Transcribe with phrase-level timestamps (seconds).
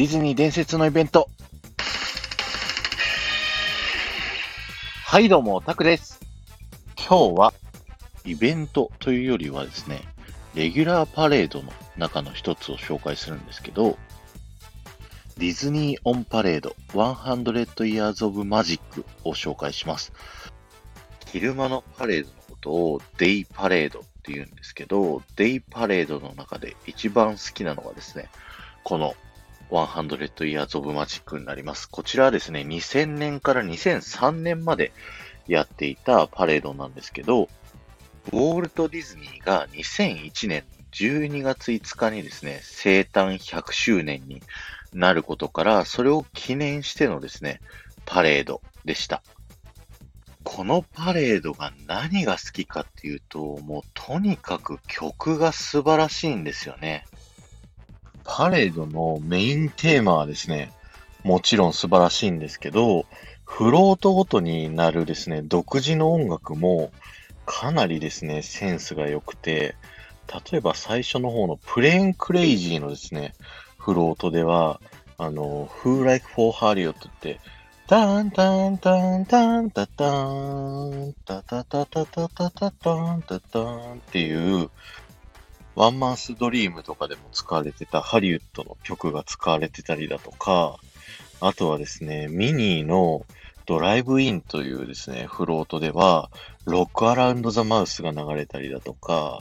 [0.00, 1.28] ディズニー伝説のイベント。
[5.04, 6.20] はい、どうも、タクです。
[6.96, 7.52] 今日は、
[8.24, 10.00] イベントというよりはですね、
[10.54, 13.98] レギュラーパレードの中の一つを紹介するんですけど、
[15.36, 20.14] ディズニーオンパレード100 Years of Magic を紹介します。
[21.26, 28.30] 昼間のパレードのことをデイパレードって言うんですけど、デイパレードの中で一番好きなのがですね、
[28.82, 29.12] この
[29.70, 31.88] 100 Years of Magic になります。
[31.88, 34.92] こちらはですね、2000年から2003年まで
[35.46, 37.48] やっていたパレードなんですけど、
[38.32, 44.42] ウォルト・ディズニーが2001年12月5日にですね、生誕100周年に
[44.92, 47.60] なることから、それを記念してのですね、
[48.04, 49.22] パレードでした。
[50.42, 57.04] このパレードが何が好きかっていうと、もうとにかく曲が素晴らしいんですよね。
[58.32, 60.70] パレードのメインテーマはですね、
[61.24, 63.04] もちろん素晴らしいんですけど、
[63.44, 66.92] フロートごとになるですね、独自の音楽も
[67.44, 69.74] かなりですね、センスが良くて、
[70.52, 73.34] 例えば最初の方のプレーンクレイジーのですね、
[73.76, 74.80] フロートでは、
[75.18, 77.40] あの、Who Like for Harriet って、
[77.88, 84.70] タンタンタンタンタタン、タタタタタタタタンタタンっていう、
[85.76, 90.76] One Man's Dream とかでも使われてたハリウッドの曲が使われてたりだとか、
[91.40, 93.24] あとはですね、ミニーの
[93.66, 96.30] ドライブインというですね、フロートでは、
[96.64, 99.40] Rock Around the Mouse が流れたりだとか、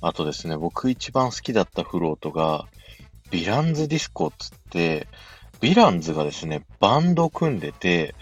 [0.00, 2.66] あとですね、僕一番好きだったフロートが、
[3.30, 5.08] Villains Disco っつって、
[5.60, 8.14] ヴィランズがですね、バンド組んでて、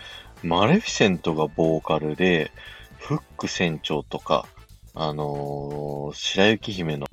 [0.42, 2.50] マレフィセントがボーカルで、
[2.98, 4.46] フック船長とか、
[4.94, 7.06] あのー白雪姫の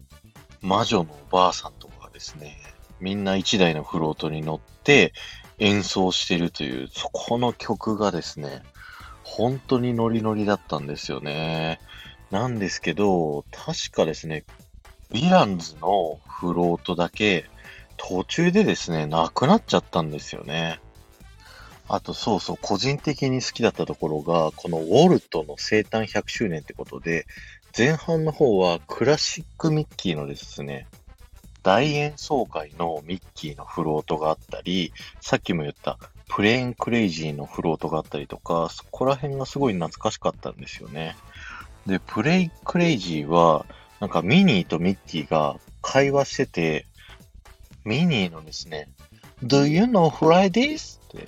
[0.62, 2.58] 魔女のおばあさんとかですね、
[3.00, 5.14] みんな一台のフロートに乗って
[5.58, 8.64] 演奏してるという、そこの曲がですね、
[9.24, 11.80] 本当にノリノリだったんですよね。
[12.32, 14.44] なんですけど、確かですね、
[15.12, 17.46] ヴィランズのフロートだけ
[17.98, 20.80] 途中でですね、なくなっちゃったんですよね。
[21.88, 27.26] あとそうそう、個人的に好きだったところが、このウォルトの生誕100周年ってことで、
[27.78, 30.88] 前半の方はクラシックミッキーのですね、
[31.64, 34.92] 大演奏会のミッキーのフロートがあったり、
[35.22, 35.98] さっきも言った
[36.30, 41.16] プレーンクレイジーのフロートがあったりとか、そこら辺がすごい懐かしかったんですよね。
[41.86, 43.66] で、プレイクレイジーは、
[44.00, 46.86] なんかミニーとミッキーが会話してて、
[47.84, 48.90] ミニーのですね、
[49.44, 51.00] Do you know who I this?
[51.00, 51.28] って、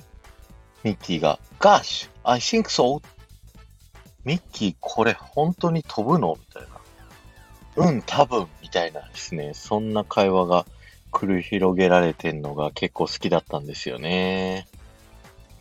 [0.83, 3.01] ミッキーが、Gosh, I think so.
[4.23, 6.37] ミッキーこれ本当に飛ぶの？
[6.39, 7.87] みたいな。
[7.87, 10.65] うん、多分、みたいなですね、そんな会話が
[11.11, 14.67] 繰り広げられてんのが結構好きだったんですよね。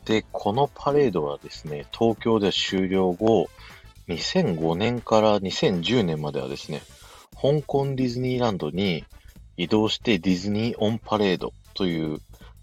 [0.04, 3.48] で、このパレードはですね、東京で終了後、
[4.08, 6.82] 2005年から2010年まではですね、
[7.40, 9.04] 香港ディズニーランドに
[9.56, 12.18] 移動してディズニーオンパレードという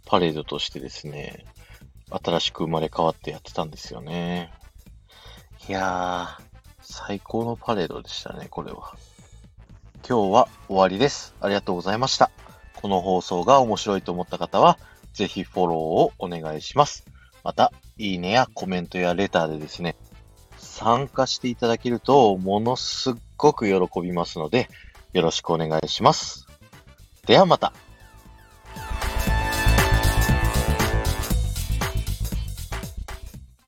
[0.06, 1.46] パレードとしてですね、
[2.09, 4.52] 新しく生まれ変わってやってたんですよね。
[5.67, 6.44] いやー、
[6.79, 8.95] 最高のパレードでしたね、これは。
[10.07, 11.35] 今日は終わりです。
[11.41, 12.31] ありがとうございました。
[12.81, 14.79] この放送が面白いと思った方は、
[15.11, 17.05] ぜひフォローをお願いします。
[17.44, 19.97] また、いいねやコメントやレターでですね、
[20.57, 24.69] 参加していただけると、ものすっごく喜びますので、
[25.11, 26.47] よろしくお願いします。
[27.25, 27.73] ではまた。